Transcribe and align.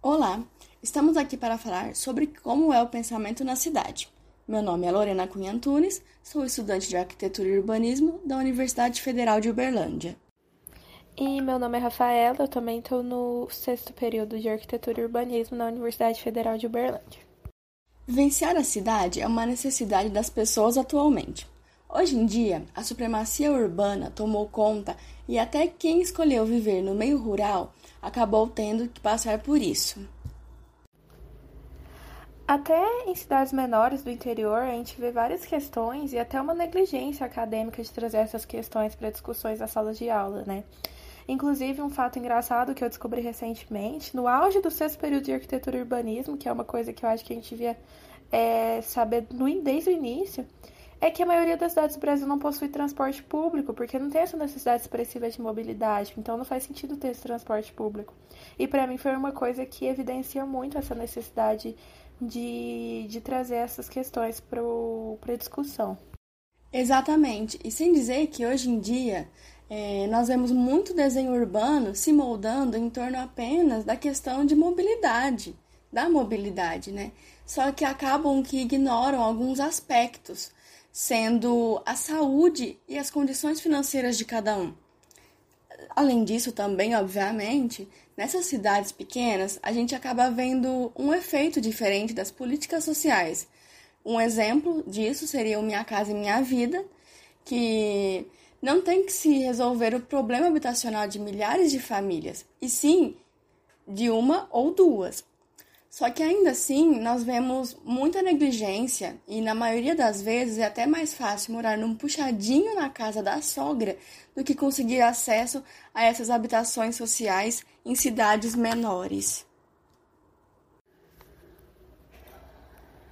Olá, 0.00 0.44
estamos 0.80 1.16
aqui 1.16 1.36
para 1.36 1.58
falar 1.58 1.96
sobre 1.96 2.28
como 2.28 2.72
é 2.72 2.80
o 2.80 2.86
pensamento 2.86 3.44
na 3.44 3.56
cidade. 3.56 4.08
Meu 4.46 4.62
nome 4.62 4.86
é 4.86 4.92
Lorena 4.92 5.26
Cunha 5.26 5.50
Antunes, 5.50 6.00
sou 6.22 6.44
estudante 6.44 6.88
de 6.88 6.96
Arquitetura 6.96 7.48
e 7.48 7.58
Urbanismo 7.58 8.20
da 8.24 8.36
Universidade 8.36 9.02
Federal 9.02 9.40
de 9.40 9.50
Uberlândia. 9.50 10.16
E 11.16 11.40
meu 11.40 11.58
nome 11.58 11.78
é 11.78 11.80
Rafaela, 11.80 12.36
eu 12.38 12.48
também 12.48 12.78
estou 12.78 13.02
no 13.02 13.48
sexto 13.50 13.92
período 13.92 14.38
de 14.38 14.48
Arquitetura 14.48 15.00
e 15.00 15.04
Urbanismo 15.04 15.56
na 15.56 15.66
Universidade 15.66 16.22
Federal 16.22 16.56
de 16.56 16.66
Uberlândia. 16.66 17.20
Vivenciar 18.06 18.56
a 18.56 18.62
cidade 18.62 19.20
é 19.20 19.26
uma 19.26 19.44
necessidade 19.44 20.10
das 20.10 20.30
pessoas 20.30 20.78
atualmente. 20.78 21.44
Hoje 21.88 22.16
em 22.16 22.24
dia, 22.24 22.64
a 22.72 22.84
supremacia 22.84 23.50
urbana 23.50 24.12
tomou 24.14 24.46
conta 24.46 24.96
e 25.26 25.40
até 25.40 25.66
quem 25.66 26.00
escolheu 26.00 26.46
viver 26.46 26.82
no 26.82 26.94
meio 26.94 27.18
rural 27.18 27.74
acabou 28.00 28.48
tendo 28.48 28.88
que 28.88 29.00
passar 29.00 29.38
por 29.38 29.60
isso. 29.60 30.00
Até 32.46 32.82
em 33.06 33.14
cidades 33.14 33.52
menores 33.52 34.02
do 34.02 34.10
interior, 34.10 34.62
a 34.62 34.70
gente 34.70 34.98
vê 34.98 35.10
várias 35.10 35.44
questões 35.44 36.14
e 36.14 36.18
até 36.18 36.40
uma 36.40 36.54
negligência 36.54 37.26
acadêmica 37.26 37.82
de 37.82 37.90
trazer 37.90 38.16
essas 38.16 38.46
questões 38.46 38.94
para 38.94 39.10
discussões 39.10 39.60
nas 39.60 39.70
salas 39.70 39.98
de 39.98 40.08
aula, 40.08 40.44
né? 40.46 40.64
Inclusive, 41.28 41.82
um 41.82 41.90
fato 41.90 42.18
engraçado 42.18 42.74
que 42.74 42.82
eu 42.82 42.88
descobri 42.88 43.20
recentemente, 43.20 44.16
no 44.16 44.26
auge 44.26 44.62
do 44.62 44.70
sexto 44.70 44.98
período 44.98 45.24
de 45.24 45.32
arquitetura 45.32 45.76
e 45.76 45.80
urbanismo, 45.80 46.38
que 46.38 46.48
é 46.48 46.52
uma 46.52 46.64
coisa 46.64 46.90
que 46.90 47.04
eu 47.04 47.10
acho 47.10 47.22
que 47.22 47.34
a 47.34 47.36
gente 47.36 47.50
devia 47.50 47.76
é, 48.32 48.80
saber 48.80 49.26
no, 49.30 49.60
desde 49.60 49.90
o 49.90 49.92
início, 49.92 50.46
é 51.00 51.10
que 51.10 51.22
a 51.22 51.26
maioria 51.26 51.56
das 51.56 51.72
cidades 51.72 51.96
do 51.96 52.00
Brasil 52.00 52.26
não 52.26 52.38
possui 52.38 52.68
transporte 52.68 53.22
público, 53.22 53.72
porque 53.72 53.98
não 53.98 54.10
tem 54.10 54.22
essa 54.22 54.36
necessidade 54.36 54.82
expressiva 54.82 55.30
de 55.30 55.40
mobilidade, 55.40 56.14
então 56.16 56.36
não 56.36 56.44
faz 56.44 56.64
sentido 56.64 56.96
ter 56.96 57.08
esse 57.08 57.22
transporte 57.22 57.72
público. 57.72 58.12
E 58.58 58.66
para 58.66 58.86
mim 58.86 58.98
foi 58.98 59.14
uma 59.14 59.32
coisa 59.32 59.64
que 59.64 59.86
evidencia 59.86 60.44
muito 60.44 60.76
essa 60.76 60.94
necessidade 60.94 61.76
de, 62.20 63.06
de 63.08 63.20
trazer 63.20 63.56
essas 63.56 63.88
questões 63.88 64.40
para 64.40 64.60
a 64.60 65.36
discussão. 65.36 65.96
Exatamente, 66.72 67.58
e 67.64 67.70
sem 67.70 67.92
dizer 67.92 68.26
que 68.26 68.44
hoje 68.44 68.68
em 68.68 68.78
dia 68.78 69.28
é, 69.70 70.06
nós 70.08 70.28
vemos 70.28 70.50
muito 70.50 70.94
desenho 70.94 71.32
urbano 71.32 71.94
se 71.94 72.12
moldando 72.12 72.76
em 72.76 72.90
torno 72.90 73.18
apenas 73.20 73.84
da 73.84 73.96
questão 73.96 74.44
de 74.44 74.54
mobilidade, 74.54 75.56
da 75.92 76.08
mobilidade, 76.08 76.90
né? 76.90 77.12
Só 77.46 77.72
que 77.72 77.84
acabam 77.84 78.42
que 78.42 78.60
ignoram 78.60 79.22
alguns 79.22 79.60
aspectos 79.60 80.50
sendo 80.98 81.80
a 81.86 81.94
saúde 81.94 82.76
e 82.88 82.98
as 82.98 83.08
condições 83.08 83.60
financeiras 83.60 84.18
de 84.18 84.24
cada 84.24 84.58
um. 84.58 84.74
Além 85.90 86.24
disso, 86.24 86.50
também, 86.50 86.96
obviamente, 86.96 87.88
nessas 88.16 88.46
cidades 88.46 88.90
pequenas, 88.90 89.60
a 89.62 89.70
gente 89.70 89.94
acaba 89.94 90.28
vendo 90.28 90.90
um 90.96 91.14
efeito 91.14 91.60
diferente 91.60 92.12
das 92.12 92.32
políticas 92.32 92.82
sociais. 92.82 93.46
Um 94.04 94.20
exemplo 94.20 94.82
disso 94.88 95.24
seria 95.28 95.60
o 95.60 95.62
Minha 95.62 95.84
Casa 95.84 96.10
e 96.10 96.14
Minha 96.14 96.40
Vida, 96.40 96.84
que 97.44 98.26
não 98.60 98.82
tem 98.82 99.06
que 99.06 99.12
se 99.12 99.38
resolver 99.38 99.94
o 99.94 100.00
problema 100.00 100.48
habitacional 100.48 101.06
de 101.06 101.20
milhares 101.20 101.70
de 101.70 101.78
famílias, 101.78 102.44
e 102.60 102.68
sim 102.68 103.14
de 103.86 104.10
uma 104.10 104.48
ou 104.50 104.74
duas. 104.74 105.24
Só 105.90 106.10
que 106.10 106.22
ainda 106.22 106.50
assim, 106.50 107.00
nós 107.00 107.24
vemos 107.24 107.76
muita 107.82 108.20
negligência 108.20 109.16
e 109.26 109.40
na 109.40 109.54
maioria 109.54 109.94
das 109.94 110.20
vezes 110.20 110.58
é 110.58 110.66
até 110.66 110.86
mais 110.86 111.14
fácil 111.14 111.54
morar 111.54 111.78
num 111.78 111.94
puxadinho 111.94 112.74
na 112.74 112.90
casa 112.90 113.22
da 113.22 113.40
sogra 113.40 113.96
do 114.36 114.44
que 114.44 114.54
conseguir 114.54 115.00
acesso 115.00 115.62
a 115.94 116.04
essas 116.04 116.28
habitações 116.28 116.94
sociais 116.94 117.64
em 117.84 117.94
cidades 117.94 118.54
menores. 118.54 119.46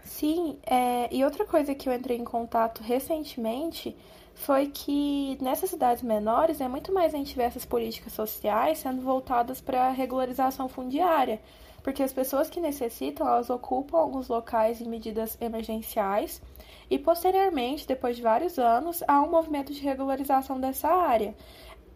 Sim, 0.05 0.59
é, 0.65 1.15
e 1.15 1.25
outra 1.25 1.45
coisa 1.45 1.75
que 1.75 1.89
eu 1.89 1.93
entrei 1.93 2.17
em 2.17 2.25
contato 2.25 2.83
recentemente 2.83 3.97
foi 4.35 4.67
que 4.67 5.39
nessas 5.41 5.71
cidades 5.71 6.03
menores 6.03 6.61
é 6.61 6.69
muito 6.69 6.93
mais 6.93 7.15
a 7.15 7.19
gente 7.19 7.35
ver 7.35 7.45
essas 7.45 7.65
políticas 7.65 8.13
sociais 8.13 8.79
sendo 8.79 9.01
voltadas 9.01 9.61
para 9.63 9.89
a 9.89 9.91
regularização 9.91 10.69
fundiária 10.69 11.41
porque 11.87 12.03
as 12.03 12.13
pessoas 12.13 12.51
que 12.51 12.59
necessitam, 12.59 13.29
elas 13.29 13.49
ocupam 13.49 13.99
alguns 13.99 14.27
locais 14.27 14.81
em 14.81 14.89
medidas 14.89 15.39
emergenciais 15.41 16.43
e 16.91 16.99
posteriormente, 16.99 17.87
depois 17.87 18.17
de 18.17 18.23
vários 18.23 18.59
anos, 18.59 19.05
há 19.07 19.23
um 19.23 19.31
movimento 19.31 19.73
de 19.73 19.81
regularização 19.83 20.59
dessa 20.59 20.89
área, 20.89 21.33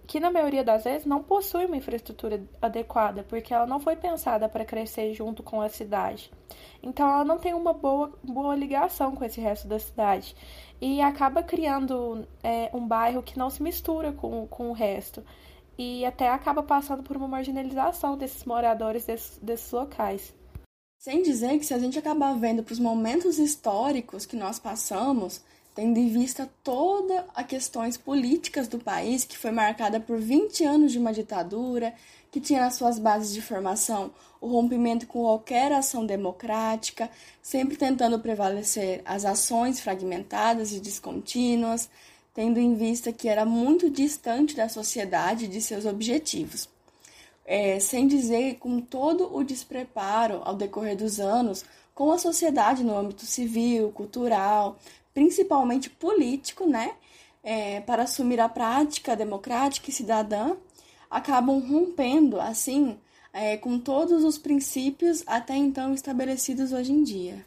que 0.06 0.20
na 0.20 0.30
maioria 0.30 0.62
das 0.62 0.84
vezes 0.84 1.04
não 1.04 1.20
possui 1.24 1.66
uma 1.66 1.76
infraestrutura 1.76 2.40
adequada, 2.62 3.24
porque 3.24 3.52
ela 3.52 3.66
não 3.66 3.80
foi 3.80 3.96
pensada 3.96 4.48
para 4.48 4.64
crescer 4.64 5.12
junto 5.12 5.42
com 5.42 5.60
a 5.60 5.68
cidade. 5.68 6.30
Então 6.80 7.08
ela 7.08 7.24
não 7.24 7.38
tem 7.38 7.52
uma 7.52 7.72
boa, 7.72 8.12
boa 8.22 8.54
ligação 8.54 9.16
com 9.16 9.24
esse 9.24 9.40
resto 9.40 9.66
da 9.66 9.80
cidade 9.80 10.36
e 10.80 11.00
acaba 11.00 11.42
criando 11.42 12.24
é, 12.44 12.70
um 12.72 12.86
bairro 12.86 13.24
que 13.24 13.36
não 13.36 13.50
se 13.50 13.60
mistura 13.60 14.12
com, 14.12 14.46
com 14.46 14.70
o 14.70 14.72
resto 14.72 15.24
e 15.80 16.04
até 16.04 16.28
acaba 16.28 16.62
passando 16.62 17.02
por 17.02 17.16
uma 17.16 17.26
marginalização 17.26 18.14
desses 18.14 18.44
moradores 18.44 19.06
desses, 19.06 19.38
desses 19.40 19.72
locais. 19.72 20.34
Sem 20.98 21.22
dizer 21.22 21.58
que 21.58 21.64
se 21.64 21.72
a 21.72 21.78
gente 21.78 21.98
acabar 21.98 22.34
vendo 22.34 22.62
para 22.62 22.74
os 22.74 22.78
momentos 22.78 23.38
históricos 23.38 24.26
que 24.26 24.36
nós 24.36 24.58
passamos, 24.58 25.40
tendo 25.74 25.98
em 25.98 26.10
vista 26.10 26.50
todas 26.62 27.24
as 27.34 27.46
questões 27.46 27.96
políticas 27.96 28.68
do 28.68 28.78
país, 28.78 29.24
que 29.24 29.38
foi 29.38 29.50
marcada 29.50 29.98
por 29.98 30.18
20 30.18 30.62
anos 30.64 30.92
de 30.92 30.98
uma 30.98 31.14
ditadura, 31.14 31.94
que 32.30 32.42
tinha 32.42 32.60
nas 32.60 32.74
suas 32.74 32.98
bases 32.98 33.32
de 33.32 33.40
formação 33.40 34.10
o 34.38 34.48
rompimento 34.48 35.06
com 35.06 35.22
qualquer 35.22 35.72
ação 35.72 36.04
democrática, 36.04 37.08
sempre 37.40 37.78
tentando 37.78 38.18
prevalecer 38.18 39.00
as 39.06 39.24
ações 39.24 39.80
fragmentadas 39.80 40.74
e 40.74 40.80
descontínuas, 40.80 41.88
tendo 42.34 42.58
em 42.58 42.74
vista 42.74 43.12
que 43.12 43.28
era 43.28 43.44
muito 43.44 43.90
distante 43.90 44.54
da 44.56 44.68
sociedade 44.68 45.44
e 45.44 45.48
de 45.48 45.60
seus 45.60 45.84
objetivos. 45.84 46.68
É, 47.44 47.80
sem 47.80 48.06
dizer 48.06 48.56
com 48.58 48.80
todo 48.80 49.34
o 49.34 49.42
despreparo 49.42 50.40
ao 50.44 50.54
decorrer 50.54 50.96
dos 50.96 51.18
anos 51.18 51.64
com 51.94 52.12
a 52.12 52.18
sociedade 52.18 52.84
no 52.84 52.96
âmbito 52.96 53.26
civil, 53.26 53.90
cultural, 53.90 54.78
principalmente 55.12 55.90
político, 55.90 56.66
né, 56.66 56.92
é, 57.42 57.80
para 57.80 58.04
assumir 58.04 58.40
a 58.40 58.48
prática 58.48 59.16
democrática 59.16 59.90
e 59.90 59.92
cidadã, 59.92 60.56
acabam 61.10 61.58
rompendo, 61.58 62.40
assim, 62.40 62.96
é, 63.32 63.56
com 63.56 63.78
todos 63.78 64.24
os 64.24 64.38
princípios 64.38 65.22
até 65.26 65.56
então 65.56 65.92
estabelecidos 65.92 66.72
hoje 66.72 66.92
em 66.92 67.02
dia. 67.02 67.44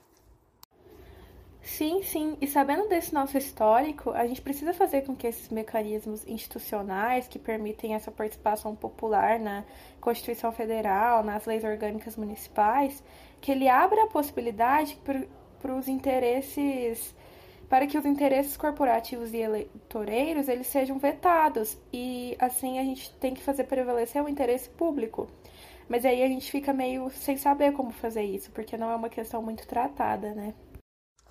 Sim, 1.63 2.03
sim. 2.03 2.37
E 2.41 2.47
sabendo 2.47 2.89
desse 2.89 3.13
nosso 3.13 3.37
histórico, 3.37 4.11
a 4.11 4.27
gente 4.27 4.41
precisa 4.41 4.73
fazer 4.73 5.03
com 5.03 5.15
que 5.15 5.25
esses 5.25 5.49
mecanismos 5.49 6.27
institucionais 6.27 7.27
que 7.27 7.39
permitem 7.39 7.95
essa 7.95 8.11
participação 8.11 8.75
popular 8.75 9.39
na 9.39 9.63
Constituição 10.01 10.51
Federal, 10.51 11.23
nas 11.23 11.45
leis 11.45 11.63
orgânicas 11.63 12.17
municipais, 12.17 13.01
que 13.39 13.51
ele 13.51 13.69
abra 13.69 14.03
a 14.03 14.07
possibilidade 14.07 14.97
para 15.61 15.75
os 15.75 15.87
interesses 15.87 17.15
para 17.69 17.87
que 17.87 17.97
os 17.97 18.05
interesses 18.05 18.55
corporativos 18.55 19.33
e 19.33 19.37
eleitoreiros 19.37 20.47
eles 20.47 20.67
sejam 20.67 20.99
vetados 20.99 21.75
e 21.91 22.35
assim 22.37 22.77
a 22.77 22.83
gente 22.83 23.11
tem 23.15 23.33
que 23.33 23.41
fazer 23.41 23.63
prevalecer 23.63 24.21
o 24.23 24.29
interesse 24.29 24.69
público. 24.69 25.27
Mas 25.89 26.05
aí 26.05 26.21
a 26.23 26.27
gente 26.27 26.51
fica 26.51 26.71
meio 26.73 27.09
sem 27.11 27.37
saber 27.37 27.71
como 27.73 27.91
fazer 27.91 28.23
isso, 28.23 28.51
porque 28.51 28.77
não 28.77 28.91
é 28.91 28.95
uma 28.95 29.09
questão 29.09 29.41
muito 29.41 29.65
tratada, 29.67 30.33
né? 30.35 30.53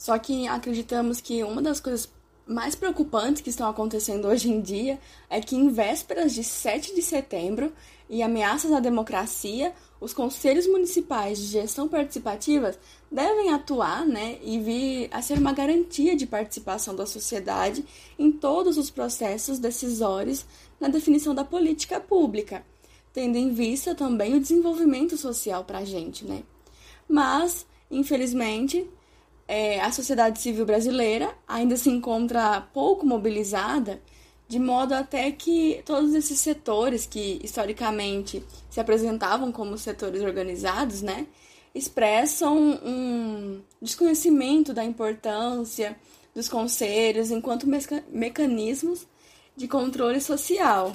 Só 0.02 0.18
que 0.18 0.48
acreditamos 0.48 1.20
que 1.20 1.44
uma 1.44 1.62
das 1.62 1.78
coisas 1.78 2.08
mais 2.44 2.74
preocupantes 2.74 3.40
que 3.40 3.50
estão 3.50 3.70
acontecendo 3.70 4.26
hoje 4.26 4.50
em 4.50 4.60
dia 4.60 4.98
é 5.30 5.40
que, 5.40 5.54
em 5.54 5.68
vésperas 5.68 6.32
de 6.32 6.42
7 6.42 6.92
de 6.92 7.00
setembro 7.00 7.72
e 8.10 8.20
ameaças 8.20 8.72
à 8.72 8.80
democracia, 8.80 9.72
os 10.00 10.12
conselhos 10.12 10.66
municipais 10.66 11.38
de 11.38 11.44
gestão 11.44 11.86
participativa 11.86 12.74
devem 13.08 13.52
atuar 13.52 14.04
né, 14.04 14.40
e 14.42 14.58
vir 14.58 15.08
a 15.12 15.22
ser 15.22 15.38
uma 15.38 15.52
garantia 15.52 16.16
de 16.16 16.26
participação 16.26 16.96
da 16.96 17.06
sociedade 17.06 17.84
em 18.18 18.32
todos 18.32 18.76
os 18.76 18.90
processos 18.90 19.60
decisórios 19.60 20.44
na 20.80 20.88
definição 20.88 21.32
da 21.32 21.44
política 21.44 22.00
pública, 22.00 22.66
tendo 23.12 23.36
em 23.38 23.54
vista 23.54 23.94
também 23.94 24.34
o 24.34 24.40
desenvolvimento 24.40 25.16
social 25.16 25.62
para 25.62 25.78
a 25.78 25.84
gente. 25.84 26.24
Né? 26.24 26.42
Mas, 27.08 27.64
infelizmente, 27.88 28.90
é, 29.46 29.80
a 29.80 29.90
sociedade 29.92 30.40
civil 30.40 30.64
brasileira 30.64 31.34
ainda 31.46 31.76
se 31.76 31.90
encontra 31.90 32.60
pouco 32.72 33.04
mobilizada, 33.04 34.00
de 34.48 34.58
modo 34.58 34.94
até 34.94 35.30
que 35.30 35.82
todos 35.84 36.14
esses 36.14 36.38
setores 36.38 37.06
que 37.06 37.40
historicamente 37.42 38.44
se 38.70 38.80
apresentavam 38.80 39.50
como 39.50 39.78
setores 39.78 40.22
organizados, 40.22 41.02
né, 41.02 41.26
expressam 41.74 42.58
um 42.84 43.62
desconhecimento 43.80 44.74
da 44.74 44.84
importância 44.84 45.96
dos 46.34 46.48
conselhos 46.48 47.30
enquanto 47.30 47.66
meca 47.66 48.04
mecanismos 48.10 49.06
de 49.56 49.68
controle 49.68 50.20
social. 50.20 50.92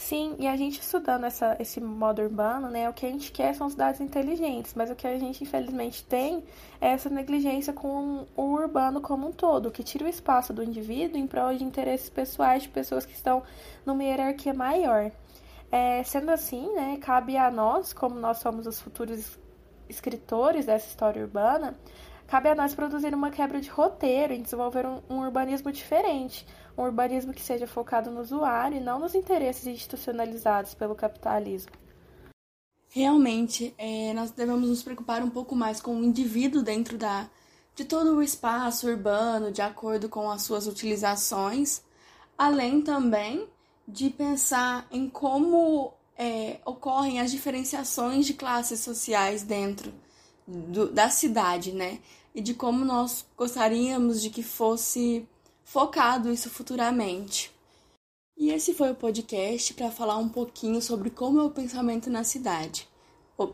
Sim, 0.00 0.34
e 0.38 0.48
a 0.48 0.56
gente 0.56 0.80
estudando 0.80 1.24
essa, 1.24 1.56
esse 1.60 1.78
modo 1.78 2.22
urbano, 2.22 2.70
né, 2.70 2.88
o 2.88 2.92
que 2.92 3.04
a 3.04 3.10
gente 3.10 3.30
quer 3.30 3.54
são 3.54 3.68
cidades 3.68 4.00
inteligentes, 4.00 4.72
mas 4.74 4.90
o 4.90 4.94
que 4.94 5.06
a 5.06 5.18
gente 5.18 5.44
infelizmente 5.44 6.02
tem 6.02 6.42
é 6.80 6.88
essa 6.88 7.10
negligência 7.10 7.70
com 7.70 8.26
o 8.34 8.42
urbano 8.42 9.02
como 9.02 9.28
um 9.28 9.30
todo, 9.30 9.70
que 9.70 9.84
tira 9.84 10.06
o 10.06 10.08
espaço 10.08 10.54
do 10.54 10.64
indivíduo 10.64 11.18
em 11.18 11.26
prol 11.26 11.54
de 11.54 11.62
interesses 11.62 12.08
pessoais 12.08 12.62
de 12.62 12.70
pessoas 12.70 13.04
que 13.04 13.12
estão 13.12 13.42
numa 13.84 14.02
hierarquia 14.02 14.54
maior. 14.54 15.12
É, 15.70 16.02
sendo 16.02 16.30
assim, 16.30 16.72
né, 16.74 16.96
cabe 16.98 17.36
a 17.36 17.50
nós, 17.50 17.92
como 17.92 18.18
nós 18.18 18.38
somos 18.38 18.66
os 18.66 18.80
futuros 18.80 19.38
escritores 19.86 20.64
dessa 20.64 20.88
história 20.88 21.22
urbana, 21.22 21.76
cabe 22.30 22.48
a 22.48 22.54
nós 22.54 22.76
produzir 22.76 23.12
uma 23.12 23.28
quebra 23.28 23.60
de 23.60 23.68
roteiro 23.68 24.32
e 24.32 24.38
desenvolver 24.38 24.86
um, 24.86 25.02
um 25.10 25.18
urbanismo 25.18 25.72
diferente, 25.72 26.46
um 26.78 26.82
urbanismo 26.82 27.32
que 27.34 27.42
seja 27.42 27.66
focado 27.66 28.08
no 28.08 28.20
usuário 28.20 28.76
e 28.76 28.80
não 28.80 29.00
nos 29.00 29.16
interesses 29.16 29.66
institucionalizados 29.66 30.72
pelo 30.72 30.94
capitalismo. 30.94 31.72
Realmente, 32.88 33.74
é, 33.76 34.14
nós 34.14 34.30
devemos 34.30 34.68
nos 34.68 34.80
preocupar 34.80 35.24
um 35.24 35.30
pouco 35.30 35.56
mais 35.56 35.80
com 35.80 35.96
o 35.96 36.04
indivíduo 36.04 36.62
dentro 36.62 36.96
da, 36.96 37.28
de 37.74 37.84
todo 37.84 38.14
o 38.14 38.22
espaço 38.22 38.88
urbano, 38.88 39.50
de 39.50 39.60
acordo 39.60 40.08
com 40.08 40.30
as 40.30 40.42
suas 40.42 40.68
utilizações, 40.68 41.82
além 42.38 42.80
também 42.80 43.48
de 43.88 44.08
pensar 44.08 44.86
em 44.92 45.10
como 45.10 45.92
é, 46.16 46.60
ocorrem 46.64 47.20
as 47.20 47.32
diferenciações 47.32 48.24
de 48.24 48.34
classes 48.34 48.78
sociais 48.78 49.42
dentro 49.42 49.92
do, 50.46 50.92
da 50.92 51.08
cidade, 51.08 51.72
né? 51.72 51.98
E 52.34 52.40
de 52.40 52.54
como 52.54 52.84
nós 52.84 53.24
gostaríamos 53.36 54.20
de 54.22 54.30
que 54.30 54.42
fosse 54.42 55.26
focado 55.64 56.32
isso 56.32 56.48
futuramente. 56.50 57.52
E 58.36 58.50
esse 58.50 58.72
foi 58.72 58.90
o 58.90 58.94
podcast 58.94 59.74
para 59.74 59.90
falar 59.90 60.16
um 60.16 60.28
pouquinho 60.28 60.80
sobre 60.80 61.10
como 61.10 61.40
é 61.40 61.44
o 61.44 61.50
pensamento 61.50 62.08
na 62.08 62.24
cidade. 62.24 62.88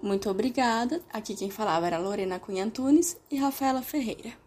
Muito 0.02 0.28
obrigada. 0.30 1.02
Aqui 1.12 1.34
quem 1.34 1.50
falava 1.50 1.86
era 1.86 1.98
Lorena 1.98 2.38
Cunha 2.38 2.64
Antunes 2.64 3.16
e 3.30 3.36
Rafaela 3.36 3.82
Ferreira. 3.82 4.45